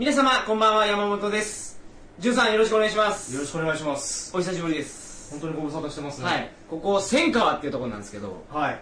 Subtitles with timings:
[0.00, 1.78] 皆様こんばんは山本です。
[2.18, 3.34] じゅんさんよろしくお願いします。
[3.34, 4.34] よろしくお願いします。
[4.34, 5.30] お久しぶりです。
[5.30, 6.26] 本当にご無沙汰してますね。
[6.26, 6.50] はい。
[6.70, 8.42] ここ千川っていうところなんですけど。
[8.48, 8.80] はい。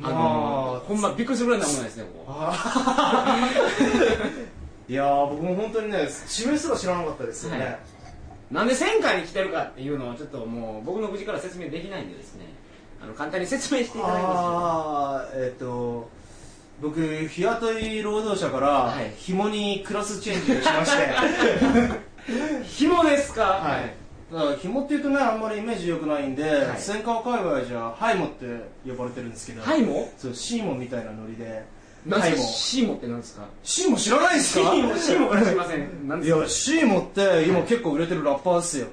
[0.00, 2.32] あのー、ほんまびっくりするぐらいなもんですねここ。
[4.88, 7.78] いやー僕も本当にね地名すら知らなかったですよね、はい。
[8.52, 12.44] なんで千川に来てるかっていうのをちょっともう僕の口から説明できないんでですね。
[13.02, 16.08] あの簡単に説明していただきまああえっ、と
[16.80, 19.12] 僕日雇い労働者からはい。
[19.18, 21.08] 紐にクラスチェンジをしまして。
[22.66, 23.42] す 紐ですか？
[23.42, 23.94] はい。
[24.32, 26.80] だから紐っていうとねあんまりイメージ良くないんで、はい。
[26.80, 28.46] 千川界隈じゃハイモって
[28.88, 29.62] 呼ばれてるんですけど。
[29.62, 30.10] ハイモ？
[30.16, 31.64] そうシーモみたいなノリで。
[32.06, 33.42] なんシーモってなんですか？
[33.62, 34.70] シーモ知らないですか？
[34.70, 36.08] シーモシーモからすいません。
[36.08, 36.40] なんいですか？
[36.42, 38.86] やシーモって今結構売れてるラッパーですよ。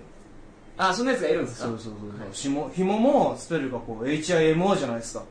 [0.78, 1.68] あそんなやつがいるんですか？
[1.68, 1.94] そうそうそう、
[2.34, 5.24] ひも紐もスペルがこう HIMO じゃないですか。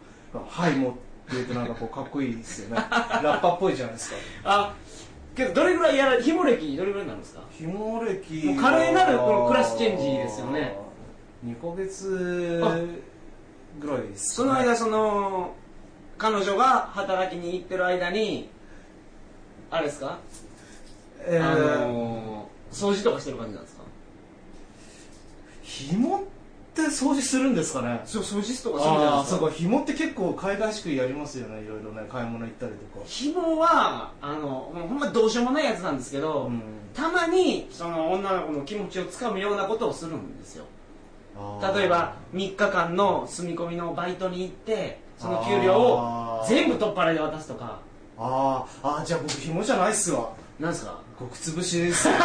[0.48, 0.88] ハイモ。
[0.90, 0.98] って
[1.32, 2.76] 言うとなんかこうかっこいいですよね。
[2.76, 4.16] ラッパーっぽいじゃないですか。
[4.44, 4.74] あ
[5.34, 7.42] けどどれぐらいやら紐歴どれぐらいになるんですか？
[7.52, 10.76] 紐歴もう華麗なるこのクラスチェンジですよね。
[11.44, 12.62] 2ヶ月
[13.80, 15.54] ぐらいですその間その
[16.18, 18.48] 彼女が働きに行ってる間に
[19.70, 20.18] あれですか、
[21.26, 23.82] えーあのー掃除とかしてる感じなんですか？
[25.62, 26.22] 紐っ
[26.76, 28.02] て掃除するんですかね。
[28.04, 29.38] そう掃除とかするじゃないですか。
[29.38, 29.54] そうか。
[29.54, 31.62] 紐って結構海外しくやりますよね。
[31.62, 32.06] いろいろね。
[32.08, 33.04] 買い物行ったりとか。
[33.06, 36.62] 紐はあのもうほんまどうしようもないやつなんですけど、うん。
[36.94, 40.64] たまにその女の子の気持ちをつかむようなことをするんですよ。
[41.74, 47.78] 例えば3日間の住み込みのバイトに行ってその給料を全部取っ払いで渡すとか。
[48.18, 48.88] あー。
[48.88, 50.30] あーじゃあ僕紐じゃないっすわ。
[50.58, 50.98] なんですか？
[51.18, 52.08] 極潰しです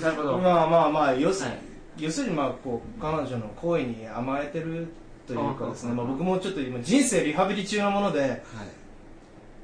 [0.00, 1.58] なるほど、まあまあまあ要す,、はい。
[1.98, 4.88] 要するにまあこう彼女の声に甘えてる
[5.26, 8.40] というかですねあまあ、僕もちょっと今人生リハビリ中なものではい。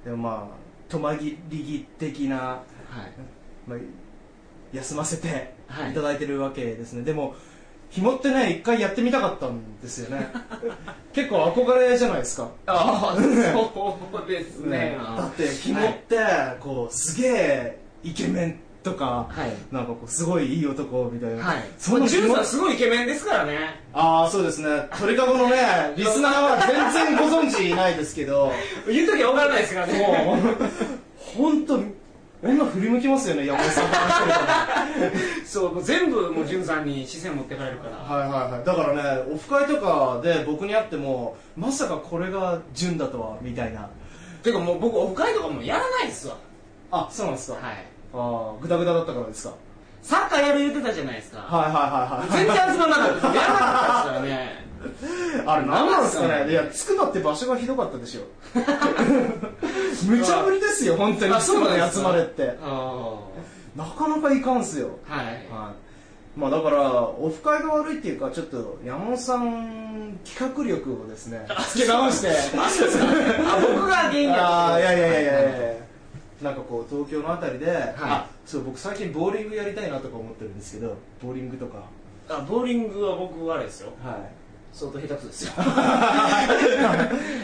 [0.05, 2.61] でもまあ止まり木的な、はい。
[3.67, 3.79] まあ、
[4.73, 5.93] 休ませてはい。
[5.93, 7.35] いただいてるわけですね、でも
[7.91, 10.29] 紐ってね一回やってみたかったんですよね。
[11.13, 12.49] 結構憧れじゃないですか。
[12.67, 13.27] ああそ
[14.25, 14.99] うですね。
[15.17, 16.17] だって紐って
[16.61, 19.75] こうすげえイケメンとか、はい。
[19.75, 21.65] なんかこうすごいいい男みたいな、はい。
[21.79, 23.59] その紐ジュンさんすごいイケメンですからね。
[23.93, 24.69] ああそうですね。
[24.99, 25.57] 鳥かごのね
[25.97, 28.53] リスナーは全然ご存知いないですけど。
[28.87, 29.99] 言う時は分からないですからね。
[30.25, 30.59] もう
[31.37, 31.81] 本当
[32.41, 33.87] 女振り向きますよね山本さん。
[35.45, 37.97] そうもう全部もうジュンさんに視線持ってかれるから。
[37.97, 38.65] はいはいはい。
[38.65, 43.89] だからねオフ会とかで僕に会ってもまさかこれが純だとはみたいな。
[44.45, 46.37] てかもう僕オフ会とかもうやらないですわ。
[46.93, 47.85] あそうなんですか、はい
[48.15, 49.55] ああグダグダだったからですか？
[50.03, 51.39] サッカーやる言ってたじゃないですか。
[51.41, 52.47] はいはいはいはい。
[52.47, 54.69] 全然集まんなかったやらなかったですからね。
[55.45, 56.45] あれ何なんですかなんなんですかね？
[56.47, 58.23] ねいやつくばって場所がひどかったでしょ。
[60.09, 61.35] 無茶ぶりですよ本当に。
[61.35, 62.57] あつくばに集まれって。
[62.63, 63.19] あ
[63.77, 64.91] なかなかいかんすよ。
[65.11, 65.27] あはい。
[65.27, 65.41] はい、
[66.41, 72.29] まあだからオフ会が悪いっていうかちょっと山本さん企画力をですねつけ直して。
[72.57, 75.49] あ僕が原因やあーいやいやいやいやいや
[76.43, 77.69] なんかこう東京のあたりで、い。
[77.99, 81.83] あそう僕最近ボーリングやりたいなとか思ってるんですけどボーリングとか。
[82.29, 83.93] あボーリングは僕あれですよ。
[84.03, 84.15] はい。
[84.73, 85.53] 相当下手くそですよ。
[85.63, 85.71] まあ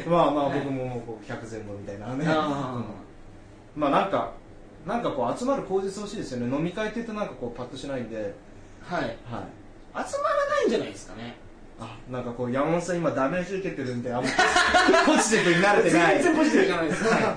[0.06, 2.24] まあはい僕もこう100前後みたいなね。
[3.74, 4.32] まあなんか
[4.86, 6.56] なんかこう集まる口実欲しいですよね。
[6.56, 8.34] 飲み会って言うとなんかこうパッとしないんで。
[8.82, 9.02] はい。
[9.02, 9.10] はい。
[9.10, 9.16] 集
[10.18, 11.36] まらないんじゃないですかね。
[11.80, 14.28] あなんかこう山本さん今ダメージ受けてるんであんま
[15.06, 16.22] ポジティブになれてない。
[16.22, 17.04] 全然ポジティブじゃないです。
[17.08, 17.36] か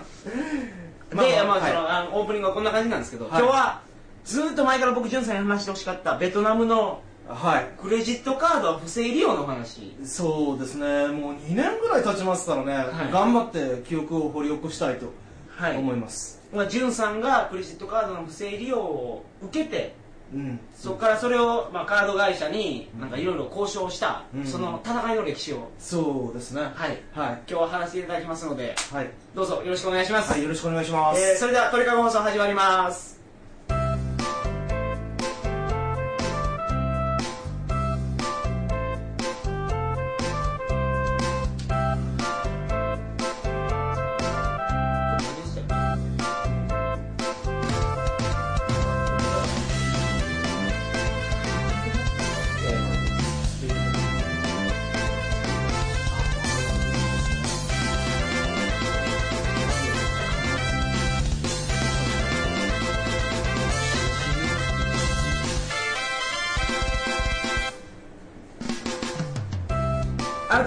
[1.11, 1.71] まあで、まあはい。
[1.71, 3.41] そのあのオープニングはこんな感じなんですけど、はい。
[3.41, 3.81] 今日は
[4.25, 7.67] ずーっと前から僕、ジュンさんに話してほしかったベトナムのはい。
[7.81, 9.95] クレジットカード不正利用の話。
[10.03, 11.07] そうですね。
[11.07, 13.11] もう2年ぐらい経ちますからね、い。
[13.11, 15.11] 頑張って記憶を掘り起こしたいと
[15.49, 15.77] はい。
[15.77, 19.95] 思います、まあ、ジュンさんがクレジットカードの不正利用を受けて、
[20.33, 20.59] うん。
[20.75, 24.45] そこからそれを、まあ、カード会社になんかいろいろ交渉した、うん。
[24.45, 26.61] その戦いの歴史を、そうですね。
[26.61, 26.71] はい、
[27.13, 27.41] はい。
[27.49, 30.31] 今日は話していただきますので、はい、どうぞよろしくお願いします。
[30.31, 33.16] はい、よろしくお願いします、えーそれでは鳥かご放送始まります。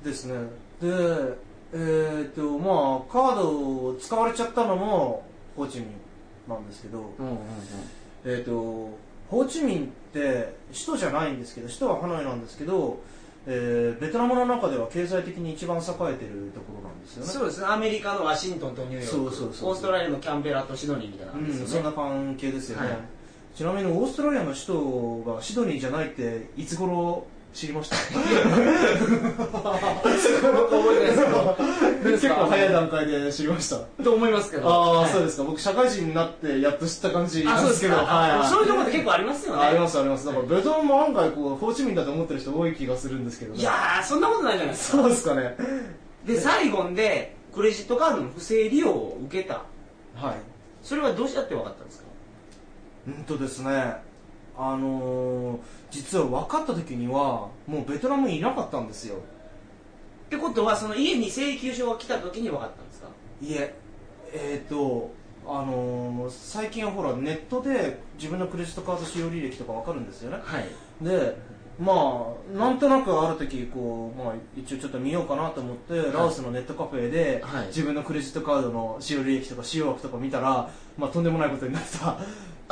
[0.04, 0.36] ですね。
[0.82, 0.88] で
[1.74, 5.24] えー、とまあカードを使われちゃったのも
[5.56, 5.90] ホーチミン
[6.50, 7.38] なんですけど、うんうんうん。
[8.26, 8.90] えー、と
[9.32, 13.00] ホーチミンって首都じゃないんですけど首都はハノイなんですけど、
[13.48, 17.32] えーベトナムの中では経済的に一番栄えてるところなんですよね。
[17.32, 17.68] そうですね。
[17.68, 19.10] アメリカのワシントンとニューヨーク。
[19.10, 22.98] そうそうそうオーストラリアのキャンベラとシドニーみたいな感じうん、ですよね、そんな関係ですよね、はい
[23.56, 27.96] ちなみにオーストラリアの首都がシドニーじゃないっていつ頃知りました。
[32.04, 33.78] 結構早い段階で知りました。
[34.04, 34.70] と思いますけど。
[34.70, 35.12] ああ、はい。
[35.12, 35.44] そうですか。
[35.44, 37.44] 僕社会人になってやっと知った感じ。
[37.48, 38.48] あそうですか、 はいはい。
[38.50, 39.64] そういうところって結構ありますよね。
[39.64, 40.26] ありますあります。
[40.26, 43.60] だからベトナムも案外こうホーチミンだと思ってる人多い気がするんですけどね。
[43.60, 44.98] いやーそんなことないじゃないですか。
[45.00, 45.58] そうですかね。
[46.26, 49.56] でサイゴンでクレジットカードの不正利用を受けた。
[50.16, 50.36] はい。
[50.82, 52.06] それはどうやって分かったんですか？
[53.08, 53.96] うんとですね
[54.64, 55.60] あのー、
[55.90, 59.16] 実は分かった時にはもうベトナムにいなかったんですよ。
[59.16, 59.18] っ
[60.30, 63.08] てことはその家に請求書が来た時に分かったんですか？
[63.42, 63.74] いえ
[64.34, 65.12] えっ、ー、と
[65.48, 70.38] あのー、最近はほらネットで自分のクレジットカード使用履歴とか分かるんですよね。
[70.44, 70.66] はい。
[71.02, 71.36] で
[71.82, 77.68] まあなんとなくある時こう、まあ、一応ちょっと見ようかなと思って、ラオスのネットカフェで、はい。
[77.68, 82.12] 自分のクレジットカードの使用履歴とか使用枠とか見たら、まあ、とんでもないことになった。
[82.12, 82.18] っ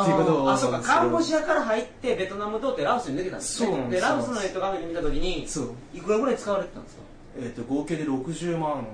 [0.05, 3.67] ていうことあそうかカンボジアから入ってベトナム通ってラオスに出てたんですね。
[3.69, 7.01] そうですラオスのネットカフェで見た時にそう、いくらぐらい使われてたんですか？
[7.37, 8.85] えー、と合計で60万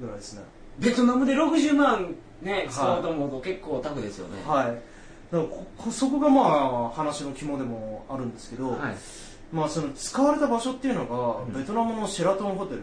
[0.00, 0.42] ぐらいですね。
[0.78, 4.42] ベトナムで60万ね使おうと思うと結構タフですよね。
[4.46, 4.66] はい。
[4.66, 4.80] だか
[5.32, 8.96] らここそこがまあ話の肝でもあるんですけど、はい
[9.52, 11.52] まあ、その使われた場所っていうのが、うん。
[11.52, 12.82] ベトナムのシェラトンホテル。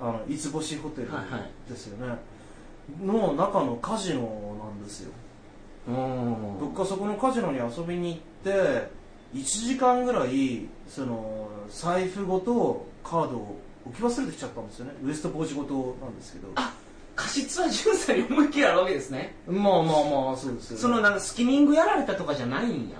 [0.00, 1.50] あの五つ星ホテルはいはい。
[1.68, 2.16] ですよね、
[3.02, 5.12] の中のカジノなんですよ。
[6.58, 8.88] 僕がそこのカジノに遊びに行って
[9.34, 14.92] 1時間ぐらいその財布ごとカードを置き忘れてきちゃったんですよね。
[15.04, 16.48] ウエストポーチごとなんですけど。
[16.54, 16.74] あ
[17.16, 19.34] 過失は巡査に思いっきりあるわけですね。
[19.46, 22.96] まあまあまあそうですよ、ね、そのなんかスキミングやられたとかじゃないんや、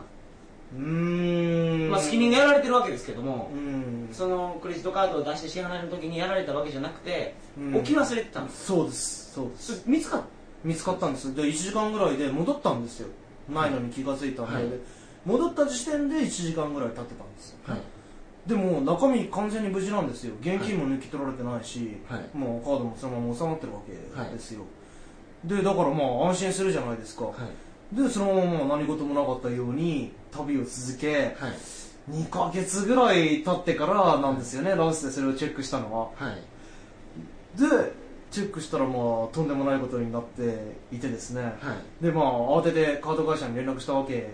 [0.73, 4.09] まあ、スキミングやられてるわけですけどもう、ん。
[4.13, 7.77] そのクレジットカードを出して支払いの時にやられたわけじゃなくて、うん。
[7.77, 9.33] 置き忘れてたんですそうです。
[9.35, 9.83] そうです。
[9.87, 10.23] 見つかっ
[10.63, 12.29] 見つかったんですで1時間ぐらいで。
[12.29, 13.09] 戻ったんですよ。
[13.49, 14.65] ないのに気が付いたんで、はい。
[15.27, 17.59] 戻った時点で1時間ぐらい経ってたんですよ。
[17.67, 17.81] たはい。
[18.47, 20.35] でも中身完全に無事なんですよ。
[20.41, 22.37] 現金も抜き取られてないし、はい。
[22.37, 23.93] もうカードもそのまま収まってるわけ
[24.33, 24.63] ですよ、
[25.45, 27.35] でだからまあ安心するじゃないですか、はい
[27.93, 31.53] でそのまま何事もなかったように旅を続けはい。
[32.11, 36.09] 2ヶ月ぐらい経ってからなんですよねラオスでそれをチェックしたのは。
[36.17, 37.59] はい。
[37.59, 37.67] で
[38.31, 38.95] チェックしたらまあ
[39.35, 41.51] とんでもないことになっていてですね、は
[42.01, 42.05] い。
[42.05, 44.29] でまあ慌ててカード会社に連絡したわけ。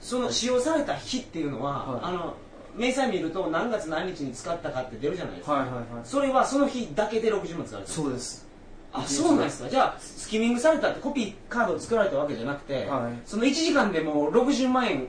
[0.00, 2.00] その使用された日っていうのは、はい。
[2.04, 2.34] あの
[2.76, 5.84] 明細見ると何月何日に使ったかって出るじゃないですか、はいはいはい。
[6.04, 8.46] それはその日だけで60万使われたそうです
[8.92, 9.68] あそうなんですか。
[9.68, 13.12] じゃあスキミングされたってコピーカードを作られたわけじゃなくて、はい。
[13.24, 15.06] その1時間でもう60万円。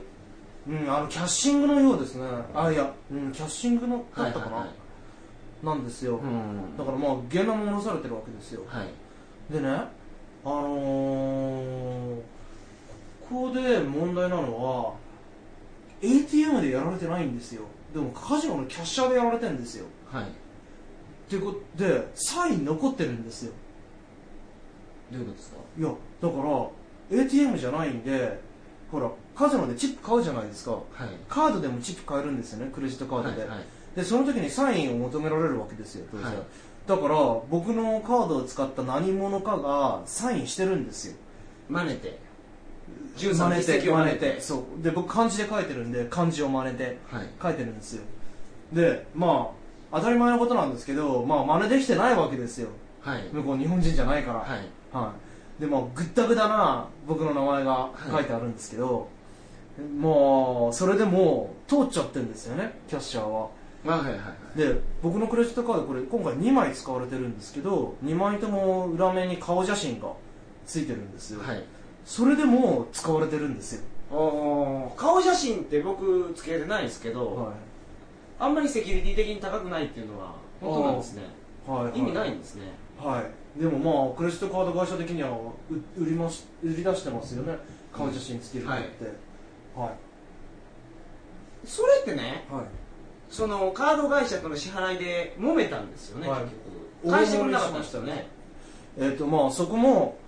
[0.68, 2.24] うんあのキャッシングのようですね。
[2.54, 4.74] あいや、うん、キャッシングのだったかな、はいはい
[5.62, 6.76] なんですよ、うん。
[6.76, 8.62] だからまあ現ナも下ろされてるわけですよ。
[8.66, 8.88] はい。
[9.52, 9.88] でねあ
[10.44, 12.16] のー、
[13.28, 14.94] ここで問題なのは
[16.00, 17.62] ATM でやられてないんですよ。
[17.94, 19.86] でもカジノのキャッシャーでやられてるんですよ。
[20.10, 20.24] はい。
[20.24, 20.26] っ
[21.28, 23.52] ていうことでサイン残ってるんですよ
[25.12, 25.56] どういうことですか？
[25.78, 28.40] いやだから ATM じゃないんで
[28.90, 30.72] ほらカジノでチップ買うじゃないですか。
[30.72, 30.82] はい。
[31.28, 33.58] カードでもチップ買えるんですよねクレジットカードで、はいはい。
[33.96, 36.36] でその時にサインを求められるわけですよ当然、はい。
[36.86, 37.14] だから
[37.50, 41.16] 僕のカードを使った何者かがサインしてるんですよ。
[41.68, 42.18] 真似て。
[43.16, 44.40] 真13似て実績を真似て。
[44.40, 44.82] そう。
[44.82, 47.28] で僕漢字で書いてるんで漢字を真似てはい。
[47.42, 48.02] 書いてるんですよ。
[48.72, 49.52] でま
[49.92, 52.68] あ当たり前のことなんですけどまあ真似できてないわけですよ
[53.02, 53.28] はい。
[53.32, 54.38] 向こう日本人じゃないから。
[54.40, 54.68] はい。
[54.92, 55.12] は
[55.58, 59.08] い、でもぐったぐだな僕の名前が書いてあるんですけど、
[59.98, 63.48] もうそれでもう通っちゃってるんですよねキャッシャーは。
[63.84, 64.58] まあはいはいはい。
[64.58, 70.12] で僕のクレジットカードこれ今回2枚使われてるんですけど2枚とも裏面に顔写真が
[70.66, 71.64] ついてるんですよ、はい。
[72.04, 73.82] それでも使われてるんですよ、
[74.16, 74.94] おー。
[74.94, 77.52] 顔写真って僕つけてないですけど、は
[78.38, 81.22] あんまりセキュリティ的に高くないっていうのは本当なんですね。
[81.66, 83.22] いはいはい、意味ないんですねは
[83.56, 83.60] い。
[83.60, 87.58] でもまあクレジットカード会社的にはう売りまし売り出してますよね。
[87.92, 88.70] 顔写真つけるって。
[89.76, 91.66] はい。
[91.66, 92.64] それってねはい。
[93.30, 96.40] そのカード会社との支払いで揉めたんですよね、はい。
[96.42, 96.52] 結
[97.04, 97.10] 局。
[97.10, 98.26] 返してくれなかったんですよね。
[98.98, 100.18] えっ、とまあそこも、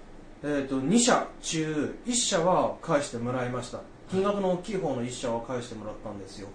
[0.43, 3.81] えー、と2社中1社は返してもらいました。
[4.11, 6.49] 金額の大きい方の1社は返してもらったんですよ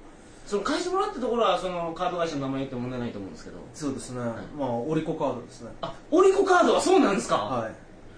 [0.50, 3.58] その返してもらったところはそのカード会社の名前言っても問題ないと思うんですけど。
[3.72, 4.24] そうですね、い。
[4.58, 5.70] まあオリコカードですね。
[5.82, 7.72] あオリコカードはそうなんですか、はい。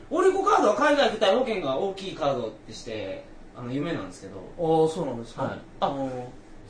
[0.10, 4.38] オリコカードは海外付帯保険が大きいカードってしてあの有名なんですけど。
[4.38, 5.60] ああそうなんですか、はい。
[5.82, 5.96] ああ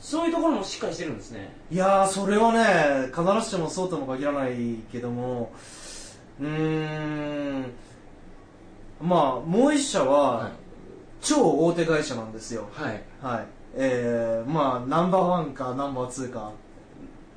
[0.00, 1.54] そういうところもしっかりしてるんですね。
[1.70, 5.52] いやーそれはね必ずしもそうとも限らないけども。
[6.40, 7.70] うーん。
[9.00, 10.52] まあもう1社は、はい。
[11.20, 12.68] 超大手会社なんですよ。
[12.72, 13.04] はい。
[13.22, 16.52] はいえー、まあナンバーワンかナンバーツーか。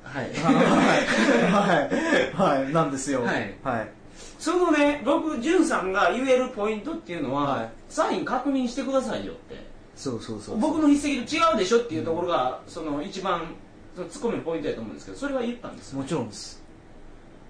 [0.02, 0.30] はい。
[0.34, 0.54] はい、
[1.52, 3.22] はい、はい、なんですよ。
[3.22, 3.54] はい。
[3.62, 3.88] はい。
[4.38, 7.70] そのね僕潤さんが言えるポイントっていうのは、はい。
[7.88, 9.66] サイン確認してくださいよって。
[9.94, 13.54] そうそうそう僕の筆跡と違うでしょっていうところが、その一番
[13.94, 16.62] そのツッコミのポイントだと思うんですけどそれは言ったんですもちろんです。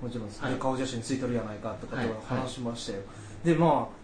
[0.00, 0.40] もちろんです。
[0.40, 0.52] はい。
[0.52, 2.06] で顔写真ついてるやないかってことはい。
[2.06, 2.98] を話しましたよ。
[3.44, 3.95] で、まあ、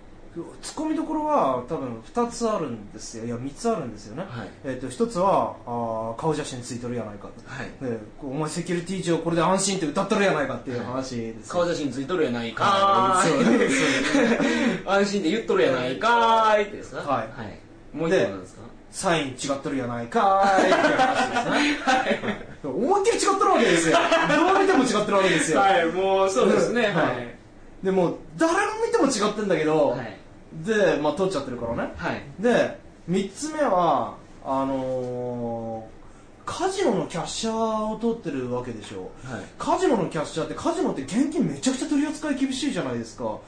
[0.63, 3.27] ツッコミどころは多分2つあるんですよ。
[3.27, 4.25] いや、3つあるんですよね。
[4.27, 7.35] はいえっ、と、1つは、あー顔写真ついてるやないかと。
[7.47, 11.53] はいでお前セキュリティ上これで安心って歌ってるやないかっていう話ですよ。
[11.53, 17.01] 顔写真ついとるやないかあーそうーいそう 安心で言っとるやないかーいってですか？
[17.03, 18.63] はいもう一個なんですか？
[18.91, 21.51] サイン違ってるやないかーいっていう話です
[22.31, 22.53] ね。
[22.65, 23.99] 思いっきり違ってるわけですよ。
[24.29, 25.61] どう見ても違ってるわけですよ。
[25.61, 27.35] はいもうそうですねうんはい
[27.85, 30.19] でも誰が見ても違ってんだけど、はい
[30.65, 31.93] でまあ取っちゃってるからね。
[31.97, 32.23] はい。
[32.41, 32.79] で
[33.09, 36.03] 3つ目はあのー
[36.45, 39.11] カジノのキャッシャーを取ってるわけでしょ。
[39.25, 39.43] はい。
[39.59, 43.39] カジノのキャッシャーってカジノって現金めちゃくちゃ取り扱い厳しいじゃないですか、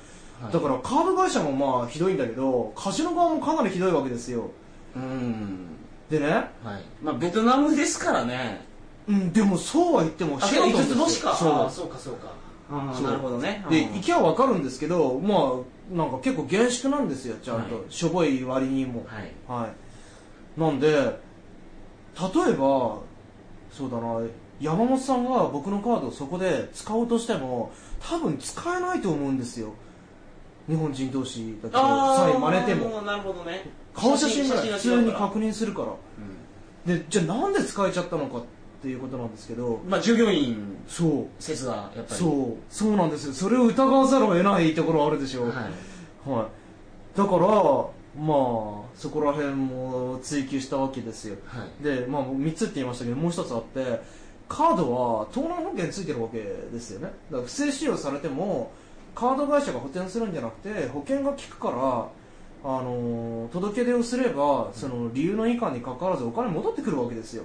[0.48, 0.52] い。
[0.52, 4.50] だからカード会社もまあひどいんだけどカジノ側もかなりひどいわけですよ。
[4.96, 5.66] うん。
[6.08, 6.50] でね、はい。
[7.02, 8.64] まあベトナムですからね。
[9.06, 11.34] うん、でもそうは言ってもあシェラトン5つ星か。
[11.34, 11.52] そう。
[11.52, 12.32] あーそうかそうか。
[12.70, 13.64] なるほどね。
[13.68, 13.94] でうん。
[13.96, 15.40] 行きゃ分かるんですけどまあ
[15.92, 19.04] なんか結構厳粛なんですよちゃんと、はいしょぼい割にも。
[19.06, 19.32] はい。
[19.46, 19.68] は
[20.56, 20.60] い。
[20.60, 23.00] なんで例えば
[23.70, 24.20] そうだな
[24.60, 29.74] 山本さんが僕のカードをそこで使おうとしても多分使えないと思うんですよ。
[30.68, 33.02] 日本人同士だけどさえ真似ても。
[33.02, 33.64] なるほどね。
[33.92, 35.92] 顔写真ぐらい普通に認確認するから。
[36.86, 38.46] でじゃあなんで使えちゃったのかって
[38.88, 41.42] いうことなんですけどまあ従業員そう。
[41.42, 42.20] 説がやっぱり。
[42.20, 42.72] そう。
[42.72, 43.32] そうなんですよ。
[43.32, 46.30] それを疑わざるを得ないところあるでしょはい。
[46.30, 46.48] は
[47.14, 51.36] い、だからまあそこら辺も追求したわけですよ。
[51.46, 51.84] はい。
[51.84, 54.00] で、まあ、3つって言いましたけどもう1つあって
[54.48, 57.06] カードは盗難保険ついてるわけですよね。
[57.06, 58.72] だから不正使用されても
[59.14, 61.76] カード会社が補填するんじゃなくて保険が効くから、
[62.66, 67.44] あのー届け出をすればその理由の違反にかかわらずお金戻ってくるわけですよ、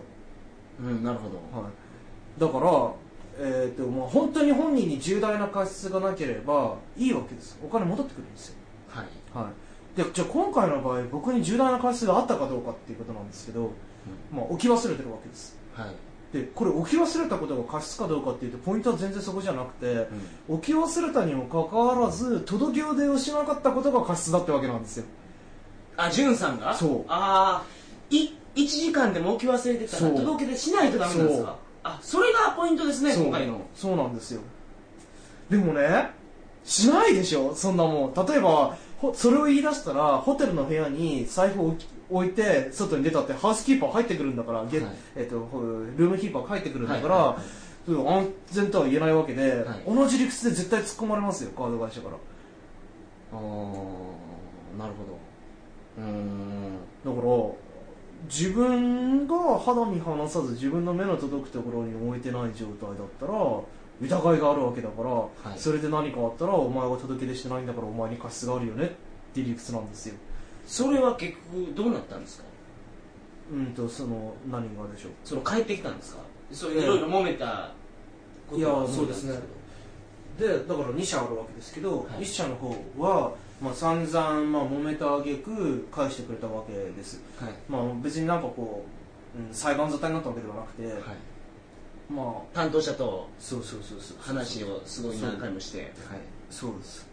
[0.82, 1.36] うんなるほど。
[1.62, 2.92] はい、だから、
[3.38, 7.60] えーとまあ、本当に本人に重大な過失がなければいいわけです。
[7.64, 8.56] お金戻ってくるんですよ。
[8.90, 9.06] はい。
[9.34, 9.52] は
[9.96, 13.72] い、でじゃあ今回の場合僕に重大な過失があったかどうかっていうことなんですけど、
[14.34, 15.58] まあ、置き忘れてるわけです。
[15.74, 15.96] はい。
[16.32, 20.08] でこれ置き忘れたことが過失かどうかっていうとポイントは全然そこじゃなくて、
[20.48, 25.06] 置き忘れたにもかかわらず届け出をしなかったことが過失だってわけなんですよ。
[25.98, 26.76] あ潤さんが？
[26.76, 27.06] そう。
[27.08, 27.66] ああ
[28.12, 28.30] い
[28.64, 31.56] 1時間でも置き忘れてたら届け出しないとダメなんですか？
[31.84, 33.62] あそれがポイントですね今回の。
[33.74, 34.42] そうなんですよ。
[35.50, 36.12] でもね
[36.64, 37.54] しないでしょ？
[37.56, 38.14] そんなもん。
[38.14, 41.76] 例えばほそれを言い出したらホテルの部屋に財布を
[42.10, 44.96] 置いて外に出たってハウスキーパー入ってくるんだから、ゲはい。
[45.16, 45.36] えっと
[45.98, 47.36] ルームキーパー入ってくるんだから、はい。
[47.36, 47.44] はい
[47.90, 49.84] 安全とは言えないわけで、はい。
[49.88, 52.16] 同じ理屈で絶対突っ込まれますよカード会社から。
[53.34, 53.40] あー
[54.78, 55.18] なるほど。
[55.98, 56.78] うーん。
[57.04, 57.24] だから
[58.28, 63.34] 自分が肌身離さず自分の目の届くところに置いてない状態だったら
[64.02, 65.60] 疑いがあるわけだから、い。
[65.60, 68.90] それで何かあったらお前は届け出してないんだからお前に過失があるよねっ
[69.34, 70.16] ていう理屈なんですよ。
[70.66, 72.44] それは結局どうなったんですか？
[73.52, 75.12] うんとその何がでしょう。
[75.24, 76.22] その帰ってきたんですか？
[76.52, 77.72] そうええいろいろ揉めた
[78.50, 79.40] こといやはそうですね。
[80.38, 82.22] でだから2社あるわけですけど、はい。
[82.22, 87.54] 1社の方は、まあ、散々、まあ、揉めた挙句返してくれたわけです、はい。
[87.68, 88.86] まあ、別になんかこ
[89.36, 91.02] う、うん、裁判沙汰になったわけではなくて、はい。
[92.10, 95.80] まあ担当者とそうそうそうそう話をすごい何回もして。
[95.80, 95.90] はい
[96.50, 97.08] そうです。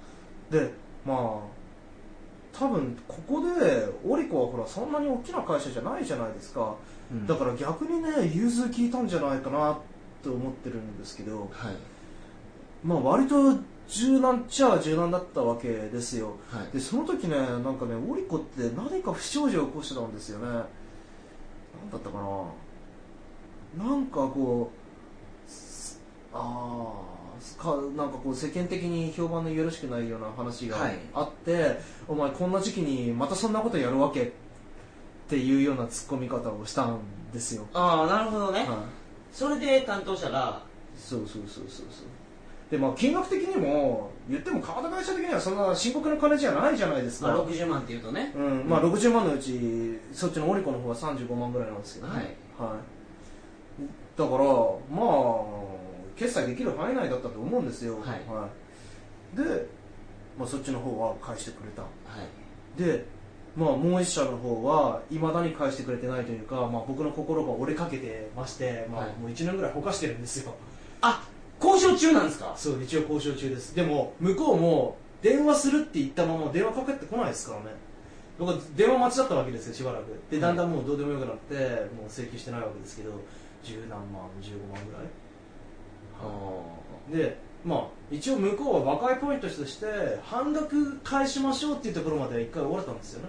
[0.50, 0.72] で
[1.04, 6.74] まあ多分ここでオリコはほらそんなに大きな会社じゃないじゃないですか、
[7.26, 9.78] だから逆にね融通聞いたんじゃないかな
[10.22, 11.40] と思ってるんですけど。
[11.52, 11.74] はい。
[12.82, 16.36] まあ割と柔軟っちゃ柔軟だったわけですよ。
[16.50, 16.72] はい。
[16.72, 20.46] でその時ねなんかねオリコって何か不祥事を起こしてたんですよね。
[20.46, 20.62] 何
[21.90, 22.18] だったか
[23.78, 23.84] な。
[23.84, 24.70] なんかこ
[25.46, 26.00] うす
[26.32, 30.98] ああかなんかこう世間的に評判のよろしくないような話がはい。
[31.14, 31.78] あって、
[32.08, 34.30] お前こんな時期にまたそんなことやるわけっ
[35.28, 36.98] ていうような突っ込み方をしたん
[37.32, 38.68] ですよ、ああなるほどね、はい。
[39.32, 40.62] それで担当者が
[40.96, 42.06] そうそうそうそうそう
[42.70, 48.32] でまあ金額的にも言ってもカード会社的にはそんな深刻な金じゃないじゃないですか、まあ、60万っていうとね。
[48.36, 48.68] うん。
[48.68, 52.14] まあ、60万のうちそっちのオリコの方は35万ぐらいなんですけどね、
[52.58, 52.70] はい。
[52.70, 54.18] はい。
[54.18, 55.76] だからまあ
[56.16, 59.36] 決済できる範囲内だったと思うんですよ、はい。
[59.36, 59.66] で、
[60.38, 61.82] まあ、そっちの方は返してくれた。
[61.82, 61.88] は
[62.76, 62.82] い。
[62.82, 63.04] で、
[63.56, 69.10] まあ、もう一社の方はいまだに返してくれてないというか、まあ、僕の心が折れかけてまして、まあはい。
[69.20, 70.54] もう1年ぐらいほかしてるんですよ。
[71.00, 71.22] あ
[71.76, 72.52] 交渉中なんですか？
[72.56, 73.74] そう一応交渉中です。
[73.74, 77.56] でも向こうも電話するって言ったまま電話かけてこないですか？
[77.56, 77.66] らね
[78.38, 80.04] 僕は電話待ちだったわけですよしばらく。
[80.30, 81.54] でだんだんもうどうでもよくなって
[81.96, 83.12] もう請求してないわけですけど
[83.62, 84.98] 十何万15万ぐら
[87.18, 87.26] い？
[87.28, 89.86] でまあ一応向こうは和解ポイントとして
[90.22, 93.28] 半額返しましょうっていうところまで一回終われたんですよね。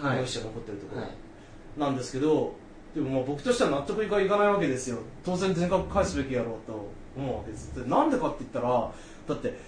[0.00, 0.18] はい。
[0.18, 0.26] 残っ
[0.62, 1.10] てるところ、はい。
[1.80, 2.54] なんですけど
[2.94, 4.98] でもまあ僕としては納得いかいかないわけですよ。
[5.24, 8.10] 当然全額返すべきやろうと思うわけですでなん。
[8.10, 8.90] でかって言ったら
[9.28, 9.58] だって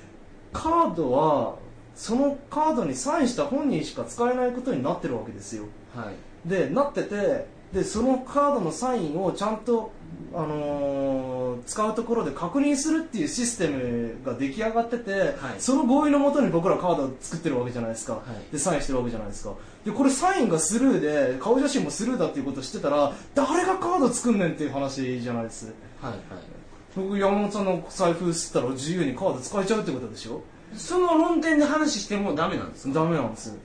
[0.52, 1.56] カードは
[1.94, 9.58] そのカードにサインした本人しか使えないことになってるわけですよはいでなっててでそのカードのサインをちゃん。
[9.58, 9.90] と、
[10.32, 19.54] あのー使うところで確認するっていうシステムが出来上がってて、はいその合意のもとに僕らカードを作ってるわけじゃないですか、いでサインしてるわけじゃないですか
[19.84, 21.00] でこれサインがスルー
[21.34, 24.38] で顔写真もスルーだっていうことを知ってたら誰がカード作ん。
[24.38, 24.52] ねん。
[24.52, 26.20] っていう話じゃないですはいはい
[26.96, 30.42] 僕山本さんの財布吸ったら自由にカード使えちゃうってことでしょ？
[30.74, 33.56] その論点で話してもダメなんですかダメなんです。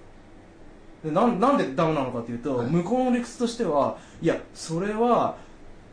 [1.03, 2.67] でなんなんでダメなのかというと、はい。
[2.67, 5.37] 向こうの理屈としてはいやそれは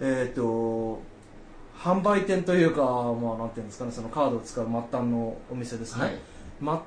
[0.00, 1.00] えっ、と
[1.78, 6.18] 販売店というかまあなんていうんですかねそのカードを使う末端のお店ですね、はい。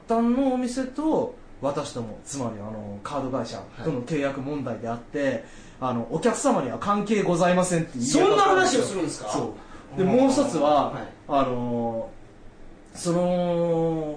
[0.08, 5.46] 末端のお店と私ともつまりあのカード会社との契約問題であって、
[5.80, 9.30] あのお客様には関係ございませんってそんな話をるするんですか？
[9.30, 9.54] そう
[9.98, 11.08] でもう一つは、はい。
[11.28, 12.10] あの
[12.94, 13.20] その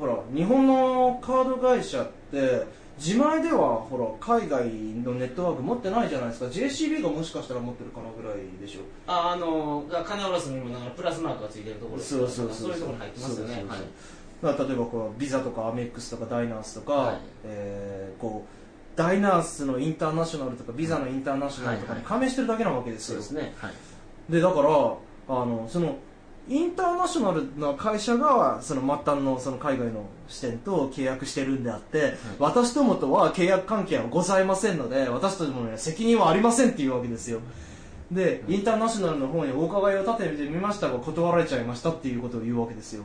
[0.00, 2.66] ほら日本のカード会社って
[2.98, 6.46] 自前ではほら海外のネットワーク持ってないじゃないですか。
[6.46, 8.80] JCB がもしかしたら持ってるかなぐらいでしょ。
[9.06, 12.70] ああの金下ろすにもなプラスマークがついてるところそうそうそうそう。
[12.72, 13.64] いうところに入ってますよね。
[14.42, 17.16] 例えばこうビザとかアメックスとかダイナースとか、はい。
[17.44, 18.64] えーこう
[18.96, 23.54] ダイナースのインターナショナルとかビザのインターナショナルとかに加盟してるだけなわけですよ、そうですね。
[23.58, 23.72] はい。
[24.32, 24.94] でだから
[25.28, 25.96] あのその
[26.46, 37.40] インターナショナルな会社がその末端のその海外の支店と契約してるんであって、私どもとは契約関係はございませんので私どもには責任はありませんっていうわけですよ。
[38.12, 43.04] でインターナショナルの方にお伺いを立ててみましたが断られちゃいましたっていうことを言うわけですよ。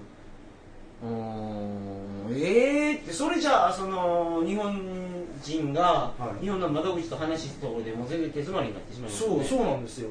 [1.01, 6.43] うーんええってそれじゃあその日本人がはい。
[6.43, 9.45] 日本の窓口と話したところでもう全然手詰まりになってしまいますよね。
[9.45, 10.09] そうそうなんですよ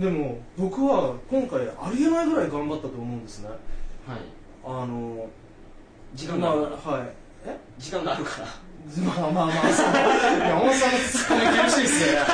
[0.00, 3.48] でも僕は今回ありえないぐらい頑張ったと思うんですね。
[3.48, 3.58] はい。
[4.64, 5.28] あの
[6.14, 6.76] 時間があるから。
[6.76, 7.08] まあはい。
[7.46, 7.56] え？
[7.78, 8.46] 時間があるから。
[9.04, 9.86] まあまあまあ、そう。
[10.48, 12.18] 山本さんのツッコミ厳しいですね。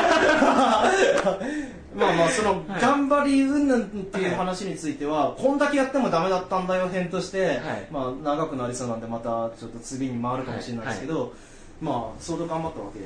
[1.97, 7.59] まあまあ、その、頑張り云々っていう話については、こんだけやってもダメだったんだよ編として、はい。
[7.91, 9.25] まあ、長くなりそうなんで、また
[9.59, 11.33] ちょっと次に回るかもしれないですけど、
[11.81, 13.01] まあ相当頑張ったわけ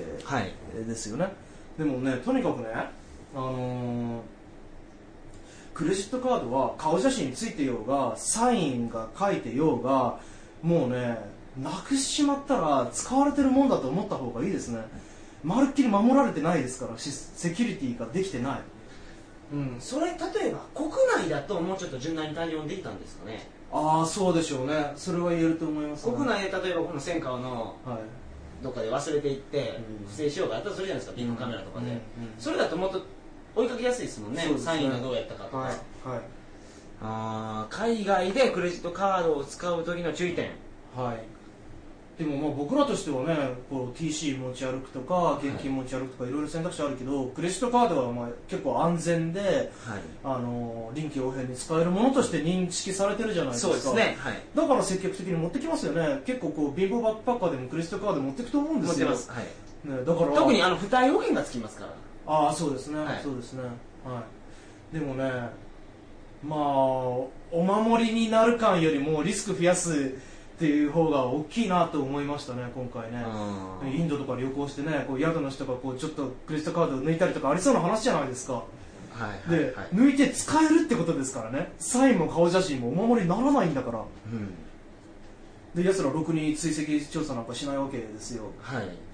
[0.84, 1.32] ですよね、はい、
[1.78, 2.68] でもねとにかくね
[3.34, 4.20] あのー、
[5.74, 10.18] クレジットカードは顔写真についてようがサインが書いてようが
[10.62, 11.18] もうね
[11.58, 14.82] なくしちまったら使われてるもんだと思った方がいいですね。
[15.42, 18.60] まるっきり守られてないですからセキュリティができてない。
[19.52, 20.12] うん、それ例
[20.48, 23.48] えば国内だともうちょっと柔軟に対応できたんですかね。
[23.72, 24.92] ああそうでしょうね。
[24.96, 27.76] それは言えると思います、ね、国内で例えばこの戦火の、
[28.62, 32.00] どっかで忘れていって不正しようがあったとするじゃないですかビッグカメラとかで、
[32.38, 33.02] それだともっと
[33.54, 35.68] 追いかけやすいですもんね、ね、サインがどうやったかとか、はい
[36.08, 36.20] はい、
[37.02, 40.50] あ海外でクレジットカードを使う時の注意点。
[40.96, 41.40] はい。
[42.22, 43.34] でもまあ僕らとしてはね
[43.70, 49.70] こう TC 持ち歩くとか現金持ち歩くとかいろいろ選択肢あるけど、クレジットカードはまあ結構安全で、はい、
[50.22, 53.72] あの臨機応変に使えるものとして認識されてるじゃないですか。
[53.72, 56.20] そうですね、はい、だから積極的に持ってきますよね。
[56.26, 59.08] 結構こう貧乏バックパッカーでもクレジットカード持っていくと思うんですよ。
[59.08, 59.44] 持ってます、はい。
[59.88, 61.94] ね、だから特にあの付帯保険がつきますから
[62.30, 63.64] ああそうですね、はい、そうですね。
[64.04, 64.22] は
[64.92, 64.94] い。
[64.94, 65.24] でもね
[66.46, 70.14] まあお守りになる感よりもリスク増やす
[70.56, 73.24] っていう方が大きいなと思いましたね今回ね。
[73.84, 78.52] インドとか旅行してねこう宿の人がこうちょっとクレジットカードを抜いたりとかありそうな話じゃないですか。
[78.52, 78.62] は
[79.46, 81.72] いで、はい、抜いて使えるってことですからね。
[81.78, 88.44] サインも顔写真もお守りにならないんだから、うん、で奴らろくに追跡調査なんかしないわけですよ。
[88.60, 89.09] はい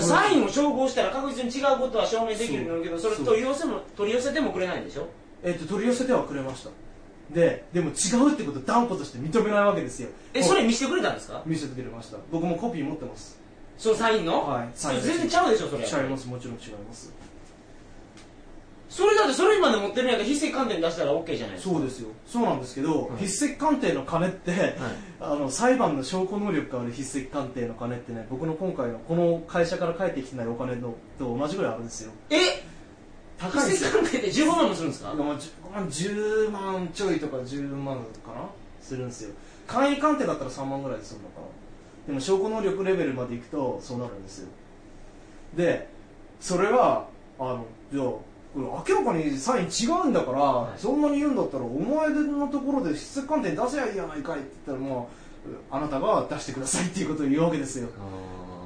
[0.00, 5.06] サインを照合したら確実に違うことは証明できるんだけどそれ取り寄せも取り寄せてもくれないんでしょ？
[5.42, 6.70] えっと取り寄せてはくれました。
[7.32, 7.92] ででも違
[8.30, 10.10] うってことを断固として認めないわけですよ。
[10.34, 11.42] えそれ見せてくれたんですか？
[11.46, 12.18] 見せてくれました。
[12.30, 13.40] 僕もコピー持ってます。
[13.78, 14.46] そのサインの？
[14.46, 15.84] はいサイン全然ちゃうでしょそれ。
[15.84, 16.28] 違います。
[16.28, 17.10] もちろん違います
[18.92, 21.74] それだってそれまで持ってるんやったら筆跡鑑定出したら OK じゃないですか。
[21.74, 22.08] そうですよ。
[22.26, 24.76] そうなんですけど、はい、筆跡鑑定の金って、はい、
[25.18, 32.12] あの裁判の証拠能力がある筆跡鑑定の金ってね僕の今回のこの会社から返ってきてないお金のと同じぐらいあるんですよ。
[32.28, 32.62] え？
[33.38, 34.02] 高いですよ。
[34.02, 38.50] で15万もするんですか？10万ちょいとか10万かな？
[38.82, 39.30] するんですよ。
[39.66, 41.46] 簡易鑑定だったら3万ぐらいするのかな？
[42.08, 44.48] でも証拠能力レベルまでいくとそうなるんですよ。
[45.56, 45.88] で
[46.40, 47.06] それは
[47.38, 55.08] あのじゃあ明らかにサイン違うんだから、はい、そんなに言うんだったらお前のところで筆跡鑑定出せばいいやないかいって言ったらも
[55.46, 57.88] うあなたが出してくださいっていうことを言うわけですよ。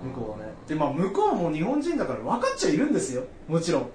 [0.05, 0.53] 向こうはね。
[0.69, 3.25] でまあ向こうも日本人だから分かっちゃいるんですよ。
[3.49, 3.87] もちろん。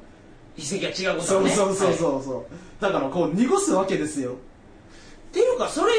[0.57, 1.49] 筆跡が違うことはね。
[1.49, 2.45] そうそうそうそう、はい、
[2.79, 4.31] だからこう濁すわけですよ。
[4.31, 5.91] っていうかそれ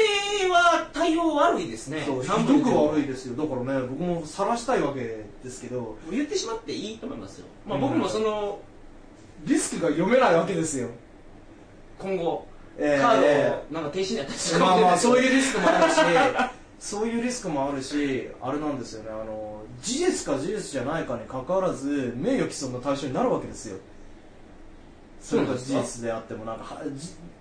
[0.49, 2.03] は対応悪いですね。
[2.05, 3.35] そうひどく悪いですよ。
[3.35, 5.97] だからね僕も晒したいわけですけど。
[6.11, 8.57] 言ってしまっていいと思いますよ、まあ、僕もその、うん、
[9.45, 10.89] リスクが読めないわけですよ。
[11.99, 15.97] 今後、えー、カードなんか停止になったりするまあまあそういうリスクもあるし
[16.79, 23.77] そういうリスクもあるしあれなんですよねあの事実か事実じゃないかにかかわらず名誉毀損の対象になるわけですよ。
[25.21, 26.81] それが事実であってもなんか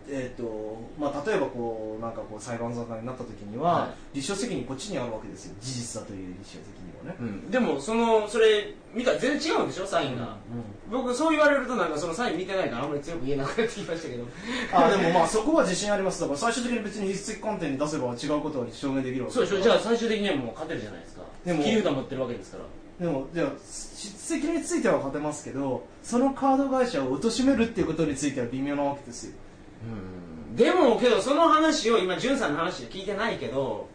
[0.08, 5.54] えーとまあ、例えばこうなんかこう裁判沙汰になった時には、はい、立証責任こっちにあるわけですよ。
[5.60, 6.88] 事実だという立証責任。
[6.88, 9.86] はね、うん、でもそのそれ見たら全然違うんでしょ？
[9.86, 10.36] サインが、
[10.90, 10.98] うん。
[10.98, 14.24] うん、僕そう言われるとなんかそのサイン見てないからあんまり強く言えなくなってきましたけど。
[14.72, 16.20] あでもまあそこは自信あります。
[16.20, 19.60] だから最終的に別に筆跡鑑定に出せば違うことは証明できるわけそうでしょ？
[19.60, 21.22] じゃあ最終的にはもう勝てるじゃないですか。
[21.44, 22.64] でも切り札持ってるわけですから。
[23.00, 29.32] でもじゃあ筆跡については勝てますけどそのカード会社を貶めるっていうことについては微妙なわけですよ。
[30.48, 30.56] うん。
[30.56, 33.88] でもけどその話を今潤さんの話で聞いてないけど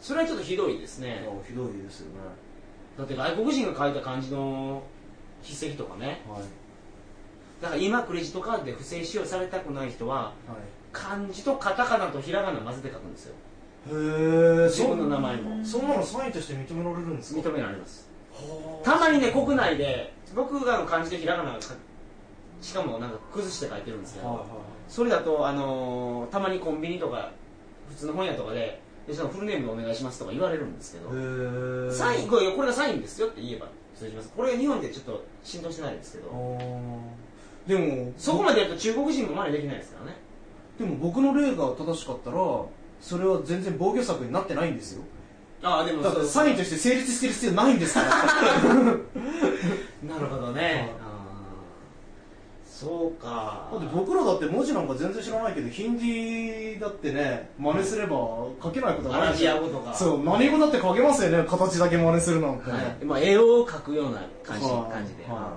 [0.00, 1.28] それはちょっとひどいですね。
[1.46, 2.20] ひどいですよね
[2.98, 4.82] だって外国人が書いた漢字の
[5.42, 6.42] 筆跡とかね、はい、
[7.60, 10.32] だから今クレジットカードで不正使用されたくない人は、はい、
[10.92, 13.34] 漢字とカタカナとひらがな混ぜて書くんですよ。
[13.86, 15.64] へえ自分の名前も。
[15.64, 17.40] そんなのサインとして認められるんですか？
[17.40, 18.08] 認められます。
[18.82, 21.58] たまにね国内で僕がの漢字でひらがな
[22.60, 24.46] しかもなんか崩して書いてるんですけど、
[24.88, 27.32] それだと、あのー、たまにコンビニとか
[27.90, 34.32] 普通の本屋とかででそのフルネームでお願いしますとか言われるんですけどサインこれがサインですよって言えば通じます。
[34.36, 36.58] これ日本でちょっと浸透してないですけど。
[37.66, 40.16] でもそこまでやると中国人も真似できないですからね。
[40.78, 42.36] でも僕の例が正しかったら
[43.00, 45.04] それは全然防御策になってないんですよ。
[45.62, 48.08] ああでもサインとして成立してる必要ないんですから。
[50.04, 50.92] なるほどね、
[52.84, 53.68] そうか。
[53.72, 58.16] だって僕らだって文字なんか全然知らないけどヒンディーだってね真似すれば
[58.62, 59.94] 書けないことないアラビア語とか。
[59.94, 65.56] そう何語だって書けますよね形だけ真似するなんて、ね、はい、まあ、絵を描くような感じ,、感じで、は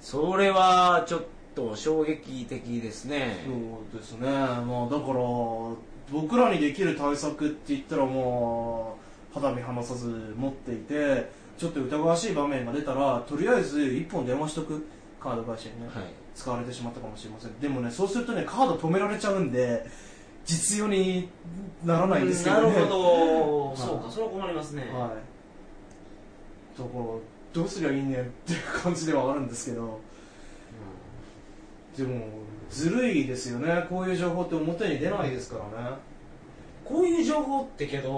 [0.00, 1.22] それはちょっ
[1.54, 3.44] と衝撃的ですね。
[3.92, 4.28] そうですね。
[4.28, 5.20] まあだから
[6.12, 8.96] 僕らにできる対策って言ったらも
[9.32, 14.86] う肌身離さず持っていてちょっと疑わしい場面が出たらとりあえず1本電話しとく
[15.26, 16.04] カード会社にね、はい、
[16.36, 17.58] 使われてしまったかもしれません。
[17.58, 19.84] でもねそうするとねカード止められちゃうんで
[20.44, 21.28] 実用に
[21.84, 24.82] ならないんですけどねなるほど、そうかそれは困りますね。
[24.82, 24.90] はい。
[26.78, 27.04] だから
[27.52, 30.00] どうすりゃいいねっていう感じではあるんですけど、
[31.98, 32.28] うん、でも
[32.70, 33.84] ずるいですよね。
[33.88, 35.96] こういう情報って表に出ないですからね。
[36.84, 38.10] こういう情報ってけど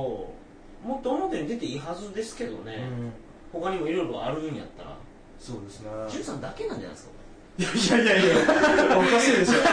[0.85, 2.87] もっと表に出ていいはずですけどね、
[3.55, 4.99] うん、他にもいろいろあるんやったら
[5.39, 5.91] そうですね。
[6.09, 7.13] 潤さんだけなんじゃないですか？
[7.59, 7.63] い
[7.99, 8.37] やいやいやい
[8.91, 9.53] やおかしいでしょ。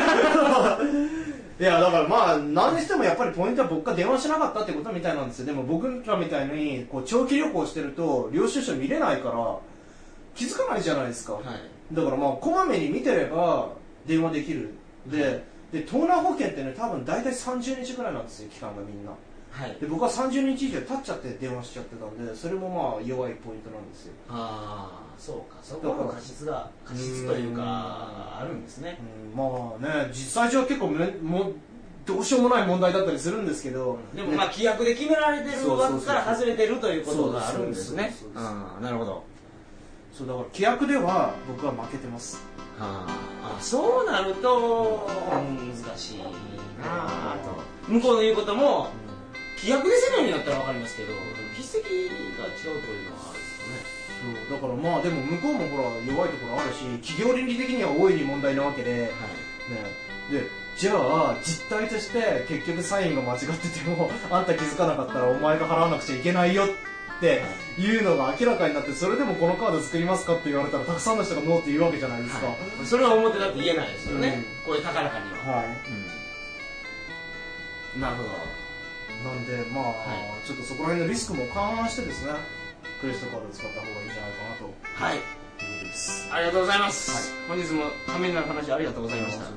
[1.58, 5.46] いやだからまあ何にしてもやっぱりポイントは僕が電話しなかったってことみたいなんですよ。
[5.46, 9.58] でも僕らみたいにこう長期旅行してると領収書見れないから
[10.36, 13.70] 気づかないじゃないですか、はい、だからまあこまめに見てれば
[14.06, 14.72] 電話できる。
[15.08, 19.12] で、はい、で盗難保険ってね多分大体30日ぐらいなんですよ期間がみんな。
[19.52, 24.14] はい、で僕は30日以上経っちゃって電話しちゃってたんでそれもまあ弱いポイントなんですよ。
[24.28, 29.00] ああそうかそこの過失が過失というかあるんですね、
[29.32, 31.54] うん、まあね実際上は結構めも
[32.06, 38.14] どうしようもない問題だったりするんですけど、でもまあ規約で決められてる枠から外れてるということがあるんですね。
[38.80, 39.24] なるほど。
[40.14, 42.44] そうだから規約では僕は負けてます。
[42.78, 46.26] はあそうなると難しいな
[46.86, 47.92] あと。
[47.92, 48.90] 向こうの言うことも、
[49.58, 51.14] 規約で攻めるんやったら分かりますけど
[51.56, 51.88] 筆跡
[52.40, 53.34] が違うというのは
[54.26, 59.02] そうだからまあでも向こうもほら弱いところあるし企業倫理的には大いに問題なわけで、はい。
[59.02, 59.12] ね、
[60.32, 66.68] でじゃあ実態として結局サインが間違っててもあんた気づかなかったらお前が払わなくちゃいけないよっ
[67.20, 67.44] て
[67.78, 67.98] い。
[67.98, 75.38] うのが明らかになってそれでもこのカード作りますかって言われたらたくさんの人がノーって言うわけじゃないですか、はい、それは表だって言えないですよね、うん、こういう高らかには。
[75.58, 75.66] はい、
[77.96, 78.30] うん、なるほど。
[79.24, 79.94] なんでまあ、は
[80.44, 82.34] い、ちょっとそこら辺のリスクも勘案してですね
[83.02, 84.74] クレジットカードを使った方がいいんじゃないかなと。
[84.96, 85.20] はい。
[85.58, 86.30] ということです。
[86.32, 89.56] ありがとうございます、はい、本日もためになる話ありがとうございました、はい。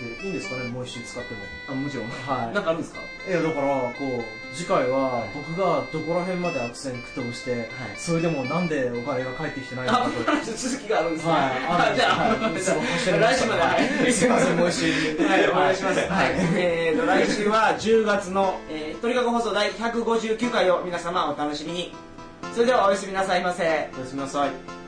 [0.00, 0.64] でいいんですかね？
[0.70, 1.40] もう一周使っても。
[1.68, 2.08] あもちろん。
[2.08, 2.54] はい。
[2.54, 3.00] なんかあるんですか？
[3.28, 10.10] いやだからこう次回は僕がどこら辺まで悪戦苦闘して、はい、それでもなんでお金が返ってきてないのかと。
[10.56, 11.32] 続きがあるんですね。
[11.32, 15.18] はい じゃあ、はい、来週まで、はい、すいませんもう一周。
[15.22, 21.92] はいお願いします、はい、えーと来週は10月の、えー、鳥かご放送第159回を皆様お楽しみに
[22.52, 23.88] それではおやすみなさいませ。
[23.96, 24.79] おやすみなさい。